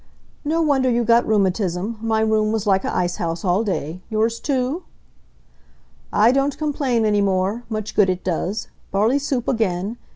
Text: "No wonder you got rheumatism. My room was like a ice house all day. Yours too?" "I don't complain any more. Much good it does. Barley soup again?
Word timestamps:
"No 0.43 0.63
wonder 0.63 0.89
you 0.89 1.03
got 1.03 1.27
rheumatism. 1.27 1.99
My 2.01 2.21
room 2.21 2.51
was 2.51 2.65
like 2.65 2.83
a 2.83 2.91
ice 2.91 3.17
house 3.17 3.45
all 3.45 3.63
day. 3.63 4.01
Yours 4.09 4.39
too?" 4.39 4.81
"I 6.11 6.31
don't 6.31 6.57
complain 6.57 7.05
any 7.05 7.21
more. 7.21 7.65
Much 7.69 7.93
good 7.93 8.09
it 8.09 8.23
does. 8.23 8.67
Barley 8.89 9.19
soup 9.19 9.47
again? 9.47 9.97